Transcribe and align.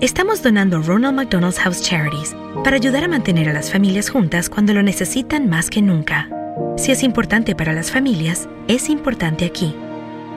estamos 0.00 0.42
donando 0.42 0.80
Ronald 0.82 1.14
McDonald's 1.14 1.58
House 1.58 1.82
Charities 1.82 2.34
para 2.64 2.76
ayudar 2.76 3.04
a 3.04 3.08
mantener 3.08 3.48
a 3.48 3.52
las 3.52 3.70
familias 3.70 4.10
juntas 4.10 4.48
cuando 4.48 4.72
lo 4.72 4.82
necesitan 4.82 5.48
más 5.48 5.70
que 5.70 5.82
nunca. 5.82 6.28
Si 6.76 6.92
es 6.92 7.02
importante 7.02 7.54
para 7.54 7.72
las 7.72 7.90
familias, 7.90 8.48
es 8.68 8.88
importante 8.88 9.44
aquí. 9.44 9.74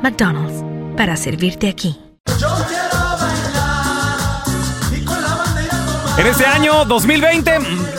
McDonald's, 0.01 0.63
para 0.97 1.15
servirte 1.15 1.69
aquí. 1.69 1.99
En 6.15 6.27
este 6.27 6.45
año 6.45 6.85
2020, 6.85 7.51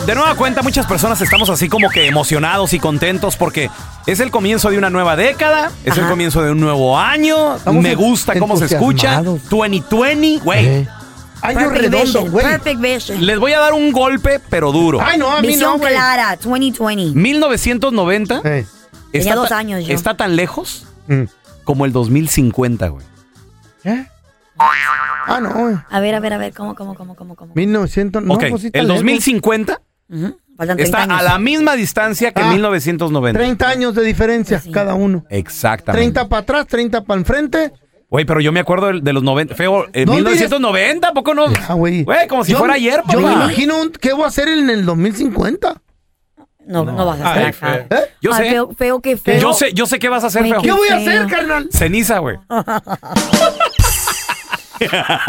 de 0.05 0.15
nueva 0.15 0.35
cuenta, 0.35 0.61
muchas 0.61 0.85
personas 0.85 1.19
estamos 1.19 1.49
así 1.49 1.67
como 1.67 1.89
que 1.89 2.07
emocionados 2.07 2.73
y 2.73 2.79
contentos 2.79 3.35
porque 3.35 3.69
es 4.07 4.21
el 4.21 4.31
comienzo 4.31 4.69
de 4.69 4.77
una 4.77 4.89
nueva 4.89 5.17
década, 5.17 5.71
es 5.83 5.97
el 5.97 6.07
comienzo 6.07 6.41
de 6.41 6.51
un 6.51 6.59
nuevo 6.59 6.97
año. 6.97 7.57
Estamos 7.57 7.83
Me 7.83 7.95
gusta 7.95 8.39
cómo 8.39 8.55
se 8.55 8.65
escucha. 8.65 9.15
entusiasmados. 9.17 9.49
2020, 9.49 10.43
güey. 10.43 10.65
Eh. 10.65 10.87
Año 11.47 11.69
Perfect 11.69 11.81
redondo, 11.93 12.31
güey. 12.31 12.45
Perfect 12.45 12.79
vision. 12.81 13.25
Les 13.25 13.39
voy 13.39 13.53
a 13.53 13.59
dar 13.59 13.73
un 13.73 13.91
golpe, 13.91 14.39
pero 14.49 14.71
duro. 14.71 14.99
Ay, 15.01 15.17
no, 15.17 15.31
a 15.31 15.41
mí 15.41 15.47
Visión 15.49 15.71
no, 15.73 15.77
güey. 15.77 15.93
clara, 15.93 16.37
2020. 16.41 17.17
1990 17.19 18.41
Eh. 18.43 18.65
Tenía 19.11 19.35
dos 19.35 19.49
ta- 19.49 19.57
años 19.57 19.85
yo. 19.85 19.93
está 19.93 20.15
tan 20.17 20.35
lejos 20.35 20.87
Mm. 21.07 21.23
como 21.63 21.85
el 21.85 21.91
2050, 21.93 22.87
güey. 22.89 23.05
¿Qué? 23.83 24.07
Ah, 25.27 25.39
no, 25.41 25.49
güey. 25.53 25.75
A 25.89 25.99
ver, 25.99 26.15
a 26.15 26.19
ver, 26.19 26.33
a 26.33 26.37
ver, 26.37 26.53
¿cómo, 26.53 26.75
cómo, 26.75 26.95
cómo, 26.95 27.15
cómo, 27.15 27.35
cómo? 27.35 27.53
1900. 27.55 28.23
No, 28.23 28.35
ok, 28.35 28.45
pues 28.49 28.61
sí 28.61 28.67
está 28.67 28.79
el 28.79 28.87
lejos. 28.87 29.01
2050 29.01 29.81
Ujú, 30.09 30.37
Faltan 30.55 30.77
30 30.77 30.83
está 30.83 31.03
años. 31.03 31.19
a 31.19 31.23
la 31.23 31.39
misma 31.39 31.75
distancia 31.75 32.31
que 32.31 32.41
Ah. 32.41 32.51
1990. 32.51 33.39
30 33.39 33.67
años 33.69 33.95
de 33.95 34.03
diferencia 34.03 34.59
Sí. 34.61 34.71
cada 34.71 34.93
uno. 34.93 35.25
Exactamente. 35.29 35.99
30 36.03 36.29
para 36.29 36.41
atrás, 36.41 36.67
30 36.67 37.01
para 37.03 37.19
enfrente. 37.19 37.73
Güey, 38.15 38.23
pero 38.23 38.39
yo 38.39 38.53
me 38.53 38.61
acuerdo 38.61 38.87
de, 38.93 39.01
de 39.01 39.11
los 39.11 39.23
90. 39.23 39.55
Feo, 39.55 39.87
en 39.91 40.05
¿Dónde 40.05 40.21
1990, 40.21 41.09
¿a 41.09 41.13
poco 41.13 41.33
no? 41.33 41.47
Ah, 41.67 41.73
güey. 41.73 42.03
Güey, 42.03 42.27
como 42.29 42.45
si 42.45 42.53
Yo- 42.53 42.59
fuera 42.59 42.75
ayer, 42.75 43.01
Yo 43.11 43.19
me 43.19 43.23
papá. 43.27 43.43
imagino 43.43 43.81
un- 43.81 43.91
qué 43.91 44.13
voy 44.13 44.23
a 44.23 44.27
hacer 44.27 44.47
en 44.47 44.69
el 44.69 44.85
2050. 44.85 45.81
No, 46.65 46.85
no, 46.85 47.05
vas 47.05 47.19
a 47.19 47.31
hacer 47.31 47.43
Ay, 47.43 47.49
acá. 47.49 47.85
feo. 47.89 47.99
¿Eh? 47.99 48.03
Yo 48.21 48.33
Ay, 48.33 48.43
sé. 48.45 48.49
Feo, 48.51 48.69
feo, 48.77 48.99
que 49.01 49.17
feo. 49.17 49.41
Yo 49.41 49.53
sé, 49.53 49.73
yo 49.73 49.85
sé 49.85 49.99
qué 49.99 50.07
vas 50.07 50.23
a 50.23 50.27
hacer, 50.27 50.43
Güey, 50.43 50.51
feo. 50.53 50.61
¿Qué 50.61 50.71
voy 50.71 50.87
a 50.87 50.95
hacer, 50.95 51.27
carnal? 51.27 51.67
Ceniza, 51.73 52.19
güey. 52.19 52.37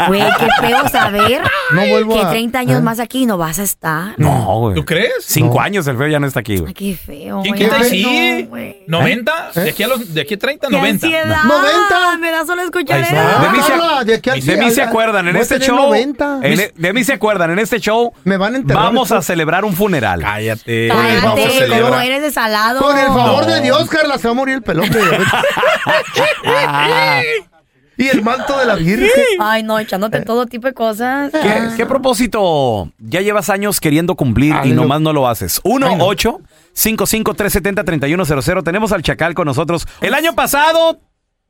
Güey, 0.07 0.21
qué 0.39 0.47
feo 0.67 0.87
saber 0.89 1.41
No 1.71 1.85
vuelvo 1.87 2.15
que 2.15 2.21
a- 2.21 2.29
30 2.29 2.59
años 2.59 2.79
¿eh? 2.79 2.83
más 2.83 2.99
aquí 2.99 3.25
no 3.25 3.37
vas 3.37 3.59
a 3.59 3.63
estar. 3.63 4.13
No, 4.17 4.59
güey. 4.59 4.75
¿Tú 4.75 4.85
crees? 4.85 5.13
Cinco 5.21 5.55
No. 5.55 5.61
años 5.61 5.87
el 5.87 5.97
feo 5.97 6.07
ya 6.07 6.19
no 6.19 6.27
está 6.27 6.39
aquí, 6.41 6.53
Ay, 6.53 6.59
güey. 6.59 6.73
qué 6.73 6.95
feo, 6.95 7.41
¿Quién 7.41 7.55
güey. 7.55 7.65
quita? 7.69 7.77
Ay, 7.81 7.89
Sí. 7.89 8.41
no, 8.43 8.49
güey. 8.49 8.77
¿90? 8.87 9.51
¿De 9.53 9.69
aquí 9.69 9.83
a, 9.83 9.87
los, 9.87 10.13
de 10.13 10.21
aquí 10.21 10.33
a 10.35 10.39
30? 10.39 10.67
¡Qué 10.67 10.75
90. 10.75 11.05
ansiedad! 11.07 11.43
90. 11.43 12.17
Me 12.19 12.31
da 12.31 12.45
solo 12.45 12.61
escuchar 12.63 12.97
Ahí 12.97 13.03
eso. 13.03 13.15
está. 13.15 13.39
De 13.41 13.49
mí 13.49 13.57
se- 13.63 13.67
Carla, 13.71 14.03
de 14.03 14.13
aquí 14.15 14.29
al 14.29 14.45
De 14.45 14.57
mí 14.57 14.65
al- 14.65 14.71
se 14.71 14.81
acuerdan, 14.81 15.27
en 15.27 15.33
voy 15.33 15.39
a 15.39 15.43
este 15.43 15.55
tener 15.59 15.67
show. 15.69 15.77
90. 15.87 16.39
en 16.43 16.59
e- 16.59 16.73
de 16.75 16.93
mí 16.93 17.03
se 17.03 17.13
acuerdan, 17.13 17.51
en 17.51 17.59
este 17.59 17.79
show. 17.79 18.13
Me 18.23 18.37
van 18.37 18.55
a 18.55 18.57
enterrar 18.57 18.83
Vamos 18.83 19.11
a 19.11 19.15
después. 19.15 19.25
celebrar 19.27 19.65
un 19.65 19.73
funeral. 19.73 20.21
Cállate. 20.21 20.87
Cállate, 20.89 21.15
Vamos 21.25 21.39
a 21.39 21.43
¿cómo 21.47 21.59
celebrar. 21.59 22.05
eres 22.05 22.21
de 22.21 22.31
salado? 22.31 22.79
Por 22.81 22.97
el 22.97 23.07
favor 23.07 23.45
No. 23.47 23.53
de 23.53 23.61
Dios, 23.61 23.89
Carla, 23.89 24.17
se 24.17 24.27
va 24.27 24.31
a 24.31 24.35
morir 24.35 24.55
el 24.55 24.61
pelote. 24.63 24.97
Ah, 26.45 27.21
y 27.97 28.07
el 28.07 28.21
manto 28.23 28.57
de 28.59 28.65
la 28.65 28.75
Virgen. 28.75 29.09
Ay, 29.39 29.63
no, 29.63 29.79
echándote 29.79 30.21
todo 30.21 30.45
tipo 30.45 30.67
de 30.67 30.73
cosas. 30.73 31.31
¿Qué, 31.31 31.69
qué 31.77 31.85
propósito 31.85 32.91
ya 32.99 33.21
llevas 33.21 33.49
años 33.49 33.79
queriendo 33.79 34.15
cumplir 34.15 34.49
y 34.49 34.57
Aleluya. 34.57 34.75
nomás 34.81 35.01
no 35.01 35.13
lo 35.13 35.27
haces? 35.27 35.59
1 35.63 35.87
Ay, 35.87 35.95
no. 35.97 36.05
8 36.05 36.41
55 36.73 37.33
370 37.33 37.83
3100 37.83 38.63
Tenemos 38.63 38.91
al 38.91 39.01
Chacal 39.01 39.33
con 39.33 39.45
nosotros. 39.45 39.87
El 40.01 40.13
año 40.13 40.33
pasado 40.35 40.99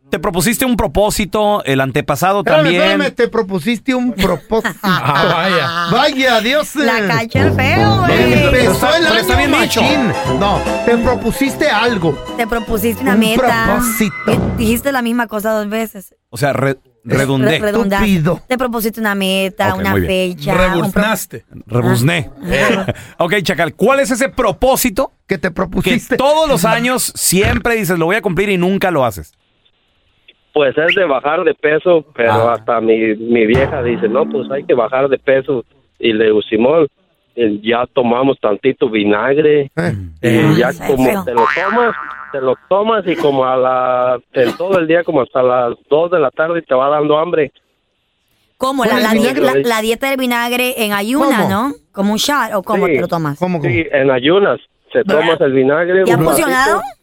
te 0.10 0.20
propusiste 0.20 0.64
un 0.66 0.78
propósito, 0.78 1.64
el 1.66 1.82
antepasado 1.82 2.40
Espérame, 2.40 2.64
también. 2.64 2.82
espérame, 2.84 3.12
te 3.16 3.28
propusiste 3.28 3.94
un 3.94 4.14
propósito. 4.14 4.70
Ah, 4.84 5.26
vaya. 5.34 5.70
Vaya, 5.92 6.42
Dios. 6.42 6.76
La 6.76 7.00
eh, 7.00 7.08
cacha 7.08 7.48
el 7.48 7.54
feo, 7.54 7.98
güey. 8.00 8.34
Empezó 8.44 8.96
el 8.96 9.06
año 9.08 9.38
bien 9.38 9.52
machín. 9.52 10.12
No, 10.40 10.62
te 10.86 10.98
propusiste 10.98 11.68
algo. 11.70 12.14
Te 12.38 12.48
propusiste 12.48 13.04
una 13.04 13.14
Un 13.14 13.20
meta. 13.20 13.66
propósito. 13.68 14.14
Eh, 14.28 14.40
Dijiste 14.58 14.92
la 14.92 15.02
misma 15.02 15.28
cosa 15.28 15.52
dos 15.52 15.68
veces. 15.70 16.16
O 16.30 16.38
sea, 16.38 16.54
re- 16.54 16.80
redundé, 17.04 17.60
Re-. 17.60 18.24
Te 18.48 18.58
propusiste 18.58 19.00
una 19.00 19.16
meta, 19.16 19.76
una 19.76 19.94
fecha. 19.96 20.54
Rebuznaste. 20.54 21.46
rebuzné. 21.66 22.30
ok, 23.18 23.34
Chacal, 23.44 23.74
¿cuál 23.76 24.00
es 24.02 24.12
ese 24.12 24.30
propósito 24.30 25.12
Que 25.28 25.38
te 25.38 25.50
que 25.50 25.54
propusiste. 25.54 26.18
todos 26.18 26.48
los 26.50 26.66
años 26.66 27.12
siempre 27.16 27.76
dices, 27.76 27.98
lo 27.98 28.06
voy 28.06 28.16
a 28.18 28.22
cumplir 28.22 28.50
y 28.50 28.58
nunca 28.58 28.92
lo 28.92 29.06
haces? 29.06 29.34
Pues 30.58 30.76
es 30.76 30.96
de 30.96 31.06
bajar 31.06 31.44
de 31.44 31.54
peso, 31.54 32.04
pero 32.16 32.32
Ah. 32.32 32.54
hasta 32.54 32.82
mi, 32.82 32.98
mi 33.16 33.46
vieja 33.46 33.84
dice, 33.84 34.10
no, 34.10 34.28
pues 34.28 34.50
hay 34.50 34.64
que 34.64 34.74
bajar 34.74 35.08
de 35.08 35.20
peso. 35.20 35.64
Y 36.00 36.14
le 36.14 36.26
digo, 36.26 36.42
Simón, 36.42 36.88
eh, 37.36 37.60
ya 37.62 37.86
tomamos 37.94 38.40
tantito 38.40 38.90
vinagre 38.90 39.70
Eh, 39.76 40.52
y 40.58 40.62
Ah, 40.64 40.72
ya 40.74 40.88
como 40.88 41.24
te 41.26 41.34
lo 41.34 41.46
tomas, 41.54 41.96
te 42.32 42.42
lo 42.42 42.56
tomas 42.68 43.08
y 43.08 43.16
como 43.18 43.46
a 43.46 43.56
la, 43.56 44.20
en 44.34 44.58
todo 44.58 44.80
el 44.80 44.88
día, 44.88 45.04
como 45.04 45.22
hasta 45.22 45.44
las 45.44 45.76
2 45.92 46.10
de 46.10 46.20
la 46.20 46.32
tarde 46.32 46.64
te 46.64 46.74
va 46.74 46.90
dando 46.90 47.20
hambre. 47.20 47.52
¿Cómo? 48.58 48.84
La, 48.84 49.00
la, 49.00 49.12
di- 49.12 49.20
vinagre. 49.20 49.42
la- 49.62 49.70
la 49.76 49.82
dieta 49.82 50.10
del 50.10 50.18
vinagre 50.18 50.84
en 50.84 50.94
ayuna, 50.94 51.44
¿Cómo? 51.44 51.50
¿no? 51.50 51.72
Como 51.92 52.12
un 52.14 52.18
shot 52.18 52.56
o 52.56 52.64
cómo 52.64 52.88
Sí. 52.88 52.94
te 52.94 53.02
lo 53.02 53.08
tomas. 53.08 53.38
¿Cómo, 53.38 53.60
cómo? 53.60 53.70
Sí, 53.72 53.86
en 53.92 54.10
ayunas. 54.10 54.60
Te 54.92 55.04
tomas 55.04 55.40
el 55.42 55.52
vinagre. 55.54 56.04
¿Y 56.08 56.12
ha 56.12 56.18
un 56.18 56.24
funcionado? 56.24 56.78
ratito. 56.78 56.97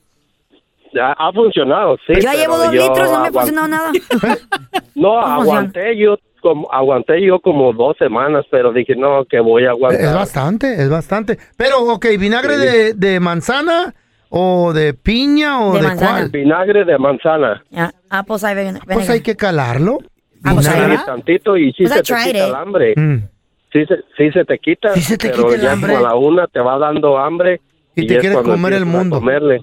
Ya, 0.94 1.12
ha 1.12 1.32
funcionado, 1.32 1.96
sí. 2.06 2.12
yo 2.20 2.32
llevo 2.32 2.56
dos 2.56 2.70
yo 2.72 2.82
litros 2.88 3.08
y 3.08 3.12
no 3.12 3.20
me 3.20 3.28
ha 3.28 3.32
funcionado 3.32 3.68
nada. 3.68 3.92
No, 4.94 5.18
aguanté 5.20 5.96
yo 5.98 6.16
como 6.40 6.70
aguanté 6.72 7.20
yo 7.22 7.40
como 7.40 7.72
dos 7.72 7.96
semanas, 7.98 8.44
pero 8.50 8.72
dije 8.72 8.94
no 8.94 9.24
que 9.24 9.40
voy 9.40 9.64
a 9.64 9.70
aguantar. 9.70 10.00
Es 10.04 10.14
bastante, 10.14 10.74
es 10.74 10.88
bastante. 10.88 11.38
Pero, 11.56 11.80
ok, 11.80 12.06
¿vinagre 12.18 12.56
de, 12.58 12.94
de 12.94 13.18
manzana 13.18 13.92
o 14.28 14.72
de 14.72 14.94
piña 14.94 15.60
o 15.66 15.72
De 15.74 15.82
de, 15.88 15.96
cuál? 15.96 16.28
Vinagre 16.30 16.84
de 16.84 16.96
manzana. 16.98 17.64
Ah, 18.10 18.22
pues 18.24 18.44
ahí 18.44 18.54
ven. 18.54 18.78
Pues 18.86 19.10
hay 19.10 19.20
que 19.20 19.34
calarlo. 19.36 19.98
Ah, 20.44 20.52
pues 20.54 20.68
tantito 21.06 21.56
y 21.56 21.72
sí 21.72 21.84
Pues 21.84 21.92
se 21.94 22.02
te 22.02 22.14
quita 22.14 22.28
it. 22.28 22.36
el 22.36 22.54
hambre. 22.54 22.94
Mm. 22.96 23.28
Sí 23.72 23.84
se, 23.86 23.96
sí 24.16 24.30
se 24.30 24.44
te 24.44 24.58
quita, 24.58 24.92
Sí 24.94 25.00
se 25.00 25.16
te 25.18 25.30
pero 25.30 25.44
quita 25.44 25.54
el 25.56 25.60
ya 25.62 25.72
hambre. 25.72 25.94
como 25.94 26.06
a 26.06 26.10
la 26.10 26.14
una 26.16 26.46
te 26.46 26.60
va 26.60 26.78
dando 26.78 27.18
hambre. 27.18 27.60
Y 27.96 28.06
te 28.06 28.14
es 28.14 28.20
quieres 28.20 28.38
comer 28.42 28.74
el 28.74 28.84
mundo. 28.86 29.16
comerle. 29.16 29.62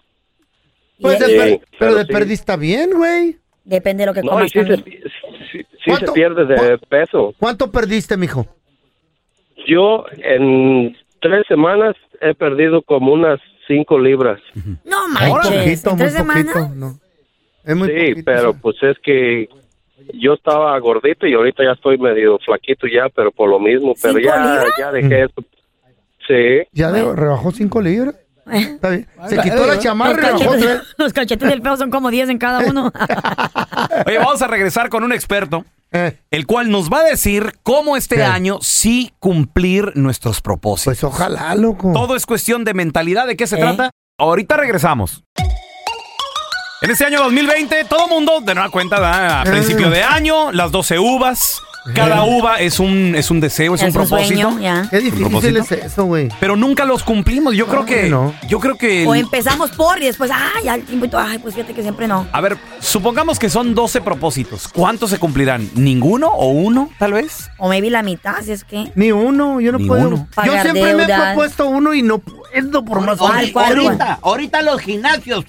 Pues 1.01 1.19
de 1.19 1.25
Sí, 1.25 1.38
per- 1.38 1.59
pero 1.80 1.95
pero 2.07 2.25
de 2.25 2.33
está 2.33 2.56
bien, 2.56 2.92
güey. 2.95 3.38
Depende 3.63 4.01
de 4.03 4.06
lo 4.07 4.13
que 4.13 4.21
No, 4.21 4.31
comas 4.31 4.51
sí 4.51 4.59
se, 4.59 4.65
también. 4.65 5.01
sí, 5.51 5.92
se 6.00 6.12
pierde 6.12 6.45
de 6.45 6.77
¿Cu- 6.80 6.86
peso. 6.88 7.33
¿Cuánto 7.39 7.71
perdiste, 7.71 8.18
mijo? 8.18 8.45
Yo 9.68 10.06
en 10.18 10.95
tres 11.21 11.45
semanas 11.48 11.95
he 12.19 12.33
perdido 12.33 12.81
como 12.81 13.13
unas 13.13 13.39
cinco 13.68 14.00
libras. 14.00 14.39
No 14.83 15.07
manches. 15.09 15.81
poquito, 15.81 15.89
¿En 15.92 15.98
tres 15.98 16.13
semanas? 16.13 16.53
poquito. 16.53 16.75
No. 16.75 17.00
Es 17.63 17.75
muy 17.75 17.88
Sí, 17.89 17.94
poquito, 18.09 18.21
pero 18.25 18.51
sí. 18.53 18.57
pues 18.62 18.75
es 18.81 18.98
que 19.03 19.50
yo 20.15 20.33
estaba 20.33 20.77
gordito 20.80 21.27
y 21.27 21.33
ahorita 21.33 21.63
ya 21.63 21.71
estoy 21.74 21.98
medio 22.00 22.39
flaquito 22.39 22.88
ya, 22.88 23.07
pero 23.09 23.31
por 23.31 23.50
lo 23.50 23.59
mismo, 23.59 23.94
pero 24.01 24.15
¿Cinco 24.15 24.27
ya, 24.27 24.38
libras? 24.38 24.74
ya 24.80 24.92
dejé 24.92 25.24
eso. 25.25 25.44
Sí, 26.27 26.68
Ya 26.71 26.92
de- 26.92 27.15
rebajó 27.15 27.51
5 27.51 27.81
libras. 27.81 28.15
Está 28.52 28.90
bien. 28.90 29.08
Se 29.30 29.38
quitó 29.40 29.66
la 29.68 29.78
chamarra 29.80 30.32
Los 30.32 30.42
tres. 30.58 30.80
los 30.98 31.14
cachetes 31.14 31.48
del 31.50 31.62
feo 31.62 31.78
son 31.78 31.92
como 31.92 32.10
10 32.10 32.30
en 32.30 32.38
cada 32.38 32.60
uno. 32.60 32.92
Oye, 34.06 34.18
vamos 34.18 34.42
a 34.42 34.48
regresar 34.48 34.90
con 34.90 35.04
un 35.04 35.12
experto, 35.14 35.66
Eh, 35.94 36.18
el 36.32 36.46
cual 36.48 36.70
nos 36.72 36.90
va 36.90 37.00
a 37.00 37.04
decir 37.04 37.58
cómo 37.64 37.98
este 37.98 38.16
¿Qué? 38.16 38.24
año 38.24 38.60
sí 38.62 39.14
cumplir 39.20 39.92
nuestros 39.96 40.40
propósitos. 40.42 41.00
pues 41.00 41.04
ojalá, 41.04 41.54
loco. 41.56 41.92
Todo 41.94 42.16
es 42.16 42.26
cuestión 42.26 42.64
de 42.64 42.74
mentalidad. 42.74 43.28
¿De 43.28 43.36
qué 43.36 43.46
se 43.46 43.58
¿Eh? 43.58 43.60
trata? 43.60 43.92
Ahorita 44.18 44.56
regresamos. 44.58 45.24
En 46.82 46.90
este 46.90 47.06
año 47.06 47.22
2020, 47.22 47.84
todo 47.86 48.08
mundo, 48.08 48.42
de 48.42 48.56
nueva 48.56 48.70
cuenta, 48.72 49.42
a 49.42 49.44
Eh. 49.44 49.52
principio 49.52 49.90
de 49.92 50.02
año, 50.02 50.52
las 50.52 50.72
12 50.72 50.98
uvas. 50.98 51.62
Cada 51.95 52.24
uva 52.25 52.57
es 52.60 52.80
un, 52.80 53.16
es 53.16 53.31
un 53.31 53.39
deseo, 53.39 53.74
es, 53.74 53.81
un 53.81 53.92
propósito. 53.92 54.28
sueño, 54.51 54.60
ya. 54.60 54.88
Qué 54.89 55.00
difícil 55.00 55.22
propósito? 55.28 55.60
es 55.62 55.72
eso, 55.72 56.06
güey. 56.06 56.30
Pero 56.39 56.56
nunca 56.56 56.86
los 56.86 57.04
cumplimos. 57.04 57.56
Yo 57.56 57.66
creo 57.66 57.86
que. 57.86 58.07
no. 58.07 58.33
Yo 58.48 58.60
creo 58.60 58.75
que. 58.78 59.07
O 59.07 59.16
empezamos 59.16 59.72
por 59.72 60.00
y 60.01 60.06
después, 60.06 60.30
ay, 60.31 60.68
al 60.68 60.83
tiempo 60.83 61.06
y 61.06 61.10
todo, 61.10 61.22
ay, 61.22 61.39
pues 61.39 61.56
fíjate 61.56 61.74
que 61.74 61.81
siempre 61.81 62.07
no. 62.07 62.28
A 62.31 62.39
ver, 62.42 62.57
supongamos 62.80 63.39
que 63.39 63.50
son 63.50 63.74
12 63.74 64.01
propósitos. 64.01 64.68
¿Cuántos 64.68 65.10
se 65.10 65.18
cumplirán? 65.18 65.69
¿Ninguno 65.74 66.28
o 66.28 66.50
uno, 66.51 66.89
tal 67.00 67.13
vez? 67.13 67.50
O 67.57 67.68
maybe 67.68 67.89
la 67.89 68.04
mitad, 68.04 68.36
si 68.44 68.51
es 68.51 68.63
que. 68.63 68.92
Ni 68.94 69.12
uno, 69.12 69.60
yo 69.60 69.72
no 69.72 69.80
Ni 69.80 69.88
puedo. 69.88 70.07
uno. 70.07 70.18
Yo 70.18 70.25
Pagar 70.36 70.62
siempre 70.62 70.84
me 70.95 71.04
he 71.04 71.07
deudas. 71.07 71.22
propuesto 71.34 71.66
uno 71.68 71.94
y 71.95 72.04
no 72.04 72.19
puedo 72.19 72.86
por 72.86 73.01
más 73.01 73.18
¿Cuál, 73.18 73.45
que- 73.45 73.54
cuál, 73.54 73.77
ahorita, 73.80 74.19
ahorita 74.22 74.62
los 74.62 74.80
gimnasios 74.81 75.45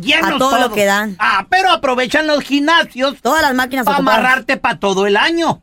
llenos 0.00 0.32
A 0.34 0.38
todo 0.38 0.56
lo 0.58 0.64
todos. 0.66 0.72
que 0.76 0.84
dan. 0.84 1.16
Ah, 1.18 1.46
pero 1.50 1.70
aprovechan 1.70 2.26
los 2.26 2.42
gimnasios 2.42 3.20
Todas 3.22 3.42
las 3.42 3.54
máquinas 3.54 3.84
para 3.84 3.98
ocupadas. 3.98 4.18
amarrarte 4.20 4.56
para 4.56 4.78
todo 4.78 5.06
el 5.06 5.16
año. 5.16 5.62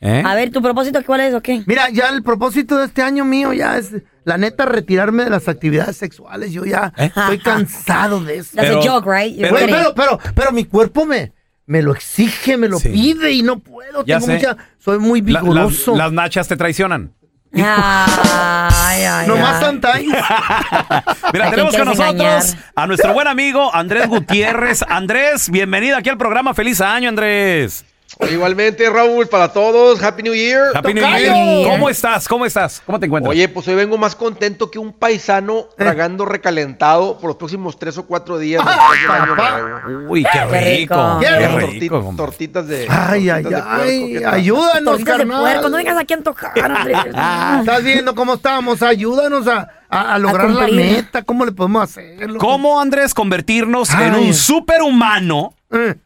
¿Eh? 0.00 0.22
A 0.26 0.34
ver, 0.34 0.50
¿tu 0.50 0.60
propósito 0.60 1.00
cuál 1.06 1.20
es 1.20 1.32
o 1.34 1.40
qué? 1.40 1.62
Mira, 1.66 1.88
ya 1.90 2.08
el 2.08 2.24
propósito 2.24 2.76
de 2.76 2.86
este 2.86 3.02
año 3.02 3.24
mío 3.24 3.52
ya 3.52 3.78
es, 3.78 3.92
la 4.24 4.36
neta, 4.36 4.64
retirarme 4.66 5.22
de 5.22 5.30
las 5.30 5.46
actividades 5.46 5.96
sexuales. 5.96 6.50
Yo 6.50 6.64
ya 6.64 6.92
¿Eh? 6.96 7.06
estoy 7.06 7.38
cansado 7.38 8.20
de 8.24 8.38
eso. 8.38 8.50
That's 8.56 8.68
Pero- 8.68 8.80
a 8.80 8.82
joke, 9.00 9.06
right? 9.08 9.36
You're 9.36 9.54
pero- 9.54 9.66
pero, 9.72 9.94
pero, 9.94 10.18
pero 10.34 10.50
mi 10.52 10.64
cuerpo 10.64 11.06
me, 11.06 11.32
me 11.66 11.82
lo 11.82 11.92
exige, 11.92 12.56
me 12.56 12.66
lo 12.68 12.80
Sí. 12.80 12.88
pide 12.88 13.30
y 13.30 13.42
no 13.44 13.60
puedo. 13.60 14.04
Ya 14.04 14.18
Tengo 14.18 14.26
sé. 14.26 14.34
mucha, 14.38 14.56
soy 14.80 14.98
muy 14.98 15.20
La- 15.20 15.40
vigoroso. 15.40 15.94
las 15.94 16.10
nachas 16.10 16.48
te 16.48 16.56
traicionan. 16.56 17.12
Ay, 17.54 19.04
ay, 19.04 19.26
Nomás. 19.28 19.60
Santay. 19.60 20.06
Mira, 20.06 20.24
¿A 20.24 21.30
quién 21.30 21.50
tenemos 21.50 21.76
con 21.76 21.84
nosotros 21.84 22.10
engañar? 22.14 22.42
a 22.74 22.86
nuestro 22.86 23.12
buen 23.12 23.28
amigo 23.28 23.74
Andrés 23.74 24.08
Gutiérrez. 24.08 24.82
Andrés, 24.88 25.50
bienvenido 25.50 25.96
aquí 25.96 26.08
al 26.08 26.16
programa. 26.18 26.54
Feliz 26.54 26.80
año, 26.80 27.08
Andrés. 27.08 27.84
Igualmente, 28.30 28.88
Raúl, 28.90 29.26
para 29.26 29.48
todos, 29.52 30.02
Happy 30.02 30.22
New 30.22 30.34
Year. 30.34 30.76
Happy 30.76 30.94
New. 30.94 31.04
Year. 31.04 31.70
¿Cómo 31.70 31.88
estás? 31.88 32.28
¿Cómo 32.28 32.46
estás? 32.46 32.82
¿Cómo 32.84 33.00
te 33.00 33.06
encuentras? 33.06 33.30
Oye, 33.30 33.48
pues 33.48 33.66
hoy 33.68 33.74
vengo 33.74 33.96
más 33.98 34.14
contento 34.14 34.70
que 34.70 34.78
un 34.78 34.92
paisano 34.92 35.66
tragando 35.76 36.24
recalentado 36.24 37.18
por 37.18 37.28
los 37.28 37.36
próximos 37.36 37.78
tres 37.78 37.96
o 37.98 38.06
cuatro 38.06 38.38
días. 38.38 38.62
año 38.66 39.36
papá. 39.36 39.60
nuevo. 39.84 40.10
Uy, 40.12 40.24
qué 40.24 40.40
Qué 40.50 40.60
rico. 40.78 41.18
Qué 41.20 41.48
rico. 41.78 42.14
tortitas 42.16 42.68
de. 42.68 42.86
Ay, 42.88 43.30
ay, 43.30 43.42
tortitas 43.42 43.64
de 43.64 43.70
puerco, 43.70 43.82
ay. 43.82 44.12
¿qué 44.12 44.20
tal? 44.20 44.34
Ayúdanos, 44.34 44.84
Tortitas 44.84 45.18
de 45.18 45.26
puerco, 45.26 45.40
no 45.42 45.50
carnal. 45.62 45.72
vengas 45.84 45.98
aquí 45.98 46.12
a 46.12 46.16
antojar, 46.16 46.58
Andrés. 46.72 46.98
Estás 47.60 47.82
viendo 47.82 48.14
cómo 48.14 48.34
estamos. 48.34 48.82
Ayúdanos 48.82 49.46
a, 49.48 49.68
a- 49.88 50.14
a 50.14 50.18
lograr 50.18 50.50
la 50.50 50.68
meta. 50.68 51.22
¿Cómo 51.22 51.44
le 51.44 51.52
podemos 51.52 51.82
hacer? 51.84 52.30
loco? 52.30 52.46
¿Cómo, 52.46 52.80
Andrés, 52.80 53.14
convertirnos 53.14 53.90
en 53.94 54.14
Ay. 54.14 54.26
un 54.28 54.34
superhumano 54.34 55.54
Eh, 55.54 55.61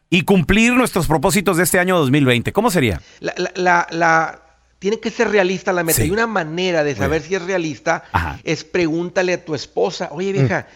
y 0.09 0.21
cumplir 0.23 0.73
nuestros 0.73 1.07
propósitos 1.07 1.57
de 1.57 1.63
este 1.63 1.79
año 1.79 1.97
2020? 1.99 2.51
¿Cómo 2.53 2.71
sería? 2.71 3.01
La, 3.19 3.33
la, 3.37 3.51
la, 3.55 3.87
la- 3.91 4.41
tiene 4.79 4.99
que 4.99 5.09
ser 5.09 5.29
realista 5.31 5.73
la 5.73 5.83
meta. 5.83 6.01
Sí. 6.01 6.07
Y 6.07 6.11
una 6.11 6.27
manera 6.27 6.83
de 6.83 6.95
saber 6.95 7.21
si 7.23 7.33
es 7.35 7.41
realista 7.41 8.03
Ajá. 8.11 8.39
es 8.43 8.63
pregúntale 8.63 9.33
a 9.33 9.43
tu 9.43 9.55
esposa, 9.55 10.09
oye 10.11 10.31
vieja, 10.31 10.67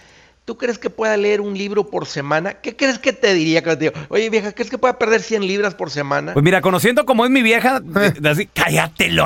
¿tú 0.44 0.58
crees 0.58 0.80
que 0.80 0.90
pueda 0.90 1.16
leer 1.18 1.40
un 1.40 1.56
libro 1.56 1.88
por 1.90 2.08
semana? 2.08 2.56
¿Qué 2.56 2.76
crees 2.76 2.98
que 2.98 3.14
te 3.14 3.34
diría? 3.36 3.62
Que 3.62 3.76
te 3.78 3.92
digo, 3.92 3.94
oye 4.10 4.30
vieja, 4.32 4.54
¿crees 4.54 4.72
que 4.72 4.80
pueda 4.80 4.98
perder 4.98 5.22
100 5.22 5.46
libras 5.46 5.76
por 5.76 5.92
semana? 5.92 6.34
Pues 6.34 6.44
mira, 6.44 6.62
conociendo 6.62 7.06
como 7.06 7.26
es 7.26 7.32
mi 7.32 7.44
vieja, 7.44 7.80
así, 8.30 8.48
cállate 8.48 9.06
el 9.06 9.20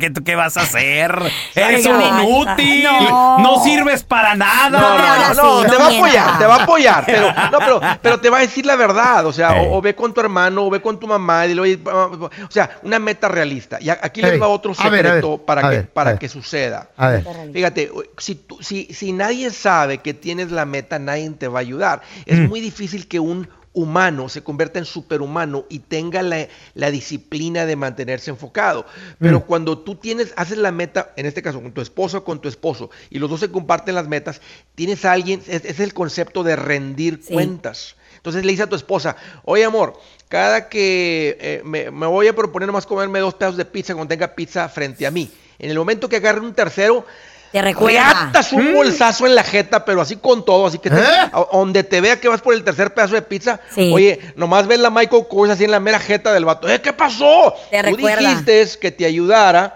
¿Qué, 0.00 0.10
tú 0.10 0.24
qué 0.24 0.34
vas 0.34 0.56
a 0.56 0.62
hacer? 0.62 1.16
Eres 1.54 1.86
un 1.86 2.00
inútil. 2.00 2.82
no. 2.84 3.38
No. 3.38 3.62
sirves 3.62 4.02
para 4.04 4.34
nada. 4.34 4.68
No, 4.70 4.80
no, 4.80 4.86
habla 4.86 5.28
no, 5.34 5.34
no, 5.34 5.58
así, 5.60 5.66
te 5.70 5.72
no 5.72 5.78
va 5.78 5.86
a 5.86 5.96
apoyar, 5.96 6.38
te 6.38 6.46
va 6.46 6.54
a 6.56 6.62
apoyar, 6.62 7.04
pero, 7.06 7.32
no, 7.52 7.58
pero, 7.58 7.80
pero 8.02 8.20
te 8.20 8.30
va 8.30 8.38
a 8.38 8.40
decir 8.40 8.64
la 8.66 8.76
verdad, 8.76 9.26
o 9.26 9.32
sea, 9.32 9.52
o, 9.62 9.76
o 9.78 9.80
ve 9.80 9.94
con 9.94 10.12
tu 10.14 10.20
hermano, 10.20 10.64
o 10.66 10.70
ve 10.70 10.80
con 10.80 10.98
tu 10.98 11.06
mamá, 11.06 11.46
y 11.46 11.58
oye, 11.58 11.78
o 11.84 12.30
sea, 12.50 12.78
una 12.82 12.98
meta 12.98 13.28
realista. 13.28 13.78
Y 13.80 13.88
aquí 13.90 14.20
Ey, 14.22 14.32
les 14.32 14.42
va 14.42 14.48
otro 14.48 14.72
a 14.76 14.88
ver, 14.88 14.88
a 14.88 14.90
ver, 14.90 15.22
secreto 15.22 15.38
para, 15.44 15.68
ver, 15.68 16.18
que 16.18 16.28
suceda. 16.28 16.90
a 16.96 17.08
ver. 17.08 17.24
Fíjate, 17.52 17.90
si, 18.18 18.34
tú- 18.36 18.58
si, 18.60 18.86
si 18.92 19.12
nadie 19.12 19.50
sabe 19.50 19.98
que 19.98 20.14
tienes 20.14 20.50
la 20.50 20.64
meta, 20.64 20.98
nadie 20.98 21.28
te 21.30 21.48
va 21.48 21.58
a 21.58 21.62
ayudar. 21.62 22.02
Es 22.26 22.38
Mm. 22.38 22.46
muy 22.48 22.60
difícil 22.60 23.08
que 23.08 23.18
un 23.20 23.48
humano 23.78 24.28
se 24.28 24.42
convierta 24.42 24.78
en 24.80 24.84
superhumano 24.84 25.64
y 25.68 25.78
tenga 25.78 26.22
la, 26.22 26.48
la 26.74 26.90
disciplina 26.90 27.64
de 27.64 27.76
mantenerse 27.76 28.30
enfocado. 28.30 28.84
Pero 29.20 29.38
Mm. 29.40 29.42
cuando 29.42 29.78
tú 29.78 29.94
tienes, 29.94 30.32
haces 30.36 30.58
la 30.58 30.72
meta, 30.72 31.12
en 31.16 31.26
este 31.26 31.42
caso 31.42 31.62
con 31.62 31.72
tu 31.72 31.80
esposo 31.80 32.18
o 32.18 32.24
con 32.24 32.40
tu 32.40 32.48
esposo, 32.48 32.90
y 33.10 33.18
los 33.18 33.30
dos 33.30 33.40
se 33.40 33.50
comparten 33.50 33.94
las 33.94 34.08
metas, 34.08 34.40
tienes 34.74 35.04
a 35.04 35.12
alguien, 35.12 35.40
es, 35.46 35.64
es 35.64 35.78
el 35.80 35.94
concepto 35.94 36.42
de 36.42 36.56
rendir 36.56 37.20
Sí. 37.22 37.32
cuentas. 37.32 37.94
Entonces 38.16 38.44
le 38.44 38.50
dice 38.50 38.64
a 38.64 38.68
tu 38.68 38.74
esposa, 38.74 39.16
oye 39.44 39.64
amor, 39.64 39.94
cada 40.28 40.68
que 40.68 41.36
eh, 41.40 41.62
me, 41.64 41.90
me 41.92 42.06
voy 42.06 42.26
a 42.26 42.34
proponer 42.34 42.66
nomás 42.66 42.84
comerme 42.84 43.20
dos 43.20 43.34
pedazos 43.34 43.56
de 43.56 43.64
pizza 43.64 43.94
cuando 43.94 44.08
tenga 44.08 44.34
pizza 44.34 44.68
frente 44.68 45.06
a 45.06 45.10
mí. 45.12 45.30
En 45.60 45.70
el 45.70 45.78
momento 45.78 46.08
que 46.08 46.16
agarre 46.16 46.40
un 46.40 46.52
tercero, 46.52 47.06
Te 47.52 47.62
recuerda. 47.62 48.12
Reatas 48.12 48.52
un 48.52 48.74
bolsazo 48.74 49.26
en 49.26 49.34
la 49.34 49.42
jeta, 49.42 49.84
pero 49.84 50.00
así 50.00 50.16
con 50.16 50.44
todo, 50.44 50.66
así 50.66 50.78
que 50.78 50.90
te- 50.90 50.96
¿Eh? 51.00 51.04
a- 51.32 51.46
donde 51.52 51.82
te 51.82 52.00
vea 52.00 52.20
que 52.20 52.28
vas 52.28 52.40
por 52.42 52.52
el 52.54 52.62
tercer 52.64 52.92
pedazo 52.92 53.14
de 53.14 53.22
pizza, 53.22 53.60
Sí. 53.74 53.90
oye, 53.92 54.20
nomás 54.36 54.66
ves 54.66 54.78
la 54.80 54.90
Michael 54.90 55.26
Kors 55.28 55.50
así 55.52 55.64
en 55.64 55.70
la 55.70 55.80
mera 55.80 55.98
jeta 55.98 56.32
del 56.32 56.44
vato. 56.44 56.68
¿Eh, 56.68 56.80
qué 56.82 56.92
pasó? 56.92 57.54
Te 57.70 57.78
Tú 57.78 57.84
recuerda. 57.96 58.20
dijiste 58.30 58.66
que 58.80 58.90
te 58.90 59.04
ayudara. 59.06 59.74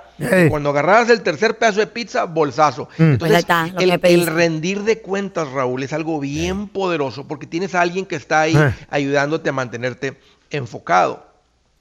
Cuando 0.50 0.70
agarraras 0.70 1.08
el 1.10 1.20
tercer 1.22 1.58
pedazo 1.58 1.80
de 1.80 1.88
pizza, 1.88 2.24
bolsazo. 2.26 2.84
Mm. 2.96 3.16
Pues 3.16 3.32
Entonces, 3.32 3.38
está, 3.38 3.66
el, 4.06 4.26
rendir 4.28 4.82
de 4.82 5.00
cuentas, 5.02 5.50
Raúl, 5.50 5.82
es 5.82 5.92
algo 5.92 6.20
bien 6.20 6.68
poderoso 6.68 7.26
porque 7.26 7.44
tienes 7.48 7.74
a 7.74 7.80
alguien 7.80 8.06
que 8.06 8.14
está 8.14 8.42
ahí 8.42 8.54
Eh. 8.56 8.72
ayudándote 8.88 9.48
a 9.48 9.52
mantenerte 9.52 10.16
enfocado. 10.50 11.26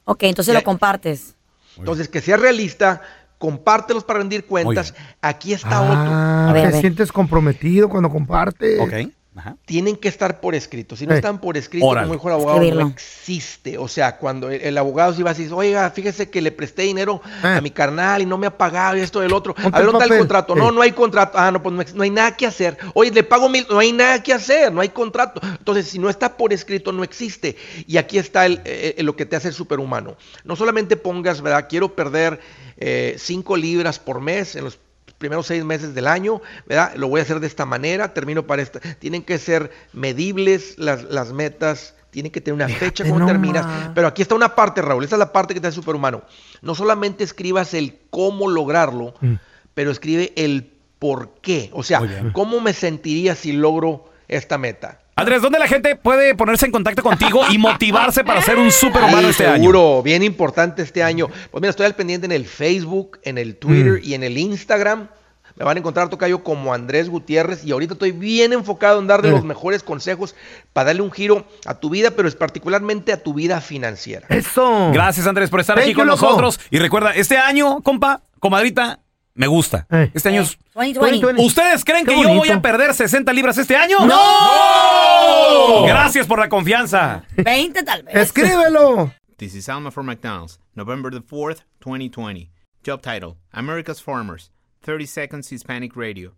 Ok, 0.06 0.24
entonces 0.24 0.56
lo 0.56 0.64
compartes. 0.64 1.36
Entonces, 1.78 2.08
que 2.08 2.20
sea 2.20 2.36
realista, 2.38 3.02
compártelos 3.42 4.06
para 4.06 4.20
rendir 4.20 4.46
cuentas. 4.46 4.94
Aquí 5.22 5.52
está 5.52 5.82
otro. 5.82 5.96
Ah, 5.98 6.48
A 6.50 6.54
ver, 6.54 6.64
a 6.64 6.68
te 6.68 6.74
ver. 6.76 6.82
sientes 6.82 7.12
comprometido 7.12 7.90
cuando 7.90 8.10
compartes. 8.10 8.80
Ok. 8.80 9.12
Ajá. 9.34 9.56
tienen 9.66 9.96
que 9.96 10.10
estar 10.10 10.42
por 10.42 10.56
escrito. 10.56 10.98
Si 10.98 11.08
no 11.08 11.14
Eh. 11.14 11.16
están 11.16 11.40
por 11.40 11.56
escrito, 11.56 11.86
Órale. 11.86 12.06
como 12.08 12.16
dijo 12.18 12.28
el 12.28 12.34
abogado, 12.34 12.58
Escribirlo. 12.58 12.84
no 12.86 12.90
existe. 12.92 13.78
O 13.78 13.88
sea, 13.88 14.18
cuando 14.18 14.50
el, 14.50 14.60
el 14.62 14.78
abogado 14.78 15.14
se 15.14 15.22
iba 15.22 15.30
a 15.30 15.34
decir, 15.34 15.54
oiga, 15.54 15.90
fíjese 15.92 16.30
que 16.30 16.42
le 16.42 16.52
presté 16.52 16.82
dinero 16.82 17.22
a 17.42 17.58
Eh. 17.58 17.62
mi 17.62 17.72
carnal 17.72 18.22
y 18.22 18.26
no 18.26 18.38
me 18.38 18.48
ha 18.48 18.58
pagado 18.58 18.98
y 18.98 19.00
esto 19.00 19.22
del 19.22 19.32
otro. 19.32 19.56
A 19.58 19.70
ver, 19.70 19.80
el 19.82 19.86
¿dónde 19.88 20.04
está 20.04 20.14
el 20.16 20.20
contrato? 20.20 20.54
No, 20.56 20.70
Eh. 20.70 20.72
no 20.74 20.82
hay 20.82 20.92
contrato. 20.92 21.38
Ah, 21.38 21.50
no, 21.50 21.64
pues 21.64 21.94
no, 21.94 22.04
hay 22.04 22.10
nada 22.10 22.36
que 22.36 22.46
hacer. 22.46 22.78
Oye, 22.94 23.10
le 23.12 23.24
pago 23.24 23.48
mil, 23.48 23.66
no 23.70 23.80
hay 23.80 23.94
nada 23.94 24.22
que 24.22 24.34
hacer, 24.34 24.72
no 24.74 24.82
hay 24.82 24.90
contrato. 24.90 25.40
Entonces, 25.44 25.88
si 25.88 25.98
no 25.98 26.10
está 26.10 26.36
por 26.36 26.52
escrito, 26.52 26.92
no 26.92 27.04
existe. 27.04 27.56
Y 27.88 27.96
aquí 27.98 28.18
está 28.18 28.46
el, 28.46 28.62
eh, 28.66 28.96
eh, 28.98 29.04
lo 29.04 29.16
que 29.16 29.26
te 29.26 29.38
hace 29.38 29.54
superhumano. 29.54 30.18
No 30.44 30.58
solamente 30.58 30.98
pongas, 30.98 31.42
¿verdad? 31.42 31.68
Quiero 31.70 31.96
perder 31.96 32.40
eh, 32.78 33.16
cinco 33.18 33.56
libras 33.56 33.98
por 34.00 34.20
mes 34.20 34.56
en 34.58 34.66
los 34.66 34.78
primeros 35.22 35.48
seis 35.48 35.64
meses 35.64 35.94
del 35.96 36.08
año, 36.08 36.42
¿verdad? 36.68 36.94
Lo 36.96 37.08
voy 37.08 37.22
a 37.22 37.24
hacer 37.24 37.40
de 37.40 37.48
esta 37.48 37.66
manera, 37.66 38.14
termino 38.14 38.46
para 38.46 38.62
esta. 38.62 38.82
Tienen 39.00 39.24
que 39.24 39.38
ser 39.38 39.72
medibles 39.94 40.78
las, 40.78 41.04
las 41.04 41.32
metas, 41.32 41.96
tienen 42.10 42.32
que 42.34 42.42
tener 42.42 42.56
una 42.56 42.68
fecha 42.68 43.06
cuando 43.08 43.26
terminas. 43.28 43.66
Pero 43.96 44.08
aquí 44.08 44.22
está 44.22 44.36
una 44.36 44.54
parte, 44.56 44.82
Raúl, 44.82 45.04
esta 45.06 45.16
es 45.16 45.20
la 45.20 45.32
parte 45.32 45.54
que 45.54 45.62
te 45.62 45.68
hace 45.68 45.76
superhumano. 45.76 46.24
No 46.62 46.76
solamente 46.76 47.24
escribas 47.24 47.74
el 47.74 47.98
cómo 48.10 48.50
lograrlo, 48.50 49.14
Mm. 49.22 49.36
pero 49.74 49.92
escribe 49.92 50.34
el 50.36 50.74
por 51.00 51.36
qué. 51.42 51.70
O 51.74 51.84
sea, 51.84 52.02
cómo 52.34 52.60
me 52.60 52.74
sentiría 52.74 53.36
si 53.36 53.54
logro 53.54 54.11
esta 54.32 54.58
meta. 54.58 55.00
Andrés, 55.16 55.42
¿dónde 55.42 55.60
la 55.60 55.68
gente 55.68 55.96
puede 55.96 56.34
ponerse 56.34 56.66
en 56.66 56.72
contacto 56.72 57.04
contigo 57.04 57.44
y 57.52 57.58
motivarse 57.60 58.24
para 58.24 58.42
ser 58.42 58.58
un 58.58 58.72
superhumano 58.72 59.24
Sí, 59.24 59.30
este 59.32 59.46
año? 59.46 59.56
seguro, 59.70 60.02
bien 60.02 60.24
importante 60.24 60.82
este 60.82 61.04
año. 61.04 61.28
Pues 61.52 61.62
mira, 61.62 61.70
estoy 61.70 61.86
al 61.86 61.94
pendiente 61.96 62.26
en 62.26 62.32
el 62.32 62.46
Facebook, 62.46 63.20
en 63.24 63.38
el 63.38 63.58
Twitter 63.58 64.00
y 64.04 64.16
en 64.16 64.24
el 64.24 64.38
Instagram. 64.38 65.10
Me 65.58 65.66
van 65.66 65.76
a 65.78 65.80
encontrar 65.82 66.10
tocayo 66.10 66.44
como 66.44 66.74
Andrés 66.74 67.10
Gutiérrez 67.10 67.64
y 67.66 67.72
ahorita 67.72 67.94
estoy 67.94 68.14
bien 68.14 68.54
enfocado 68.54 69.00
en 69.00 69.06
darle 69.06 69.30
Mm. 69.30 69.34
los 69.34 69.44
mejores 69.44 69.84
consejos 69.84 70.34
para 70.74 70.88
darle 70.88 71.02
un 71.04 71.12
giro 71.12 71.46
a 71.66 71.76
tu 71.76 71.90
vida, 71.92 72.12
pero 72.12 72.28
es 72.28 72.36
particularmente 72.36 73.12
a 73.12 73.22
tu 73.22 73.34
vida 73.34 73.60
financiera. 73.62 74.26
Eso. 74.30 74.90
Gracias, 74.94 75.28
Andrés, 75.28 75.50
por 75.52 75.60
estar 75.60 75.76
Thank 75.76 75.84
aquí 75.88 75.94
con 75.94 76.08
loco. 76.08 76.26
nosotros. 76.26 76.60
Y 76.72 76.80
recuerda, 76.80 77.12
este 77.14 77.38
año, 77.38 77.82
compa, 77.82 78.22
comadrita, 78.40 79.01
Me 79.34 79.48
gusta. 79.48 79.88
Eh. 79.90 80.12
Este 80.14 80.30
año 80.30 80.42
es... 80.42 80.58
2020. 80.74 81.00
2020. 81.00 81.42
¿Ustedes 81.44 81.84
creen 81.86 82.06
Qué 82.06 82.16
que 82.16 82.22
yo 82.22 82.36
voy 82.36 82.50
a 82.50 82.62
perder 82.62 82.94
60 82.94 83.32
libras 83.34 83.58
este 83.58 83.76
año? 83.76 84.06
¡No! 84.06 85.84
Gracias 85.86 86.28
por 86.28 86.38
la 86.40 86.50
confianza. 86.50 87.24
20 87.38 87.84
tal 87.84 88.04
vez. 88.04 88.16
Escríbelo. 88.16 89.14
This 89.38 89.56
is 89.56 89.70
Alma 89.70 89.90
for 89.90 90.04
McDonald's, 90.04 90.60
November 90.76 91.12
the 91.12 91.22
4th, 91.22 91.64
2020. 91.80 92.52
Job 92.86 93.02
title 93.02 93.38
America's 93.52 94.00
Farmers, 94.02 94.52
30 94.84 95.08
Seconds 95.08 95.52
Hispanic 95.52 95.96
Radio. 95.96 96.36